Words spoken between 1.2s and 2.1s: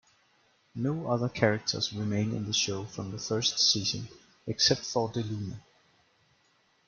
characters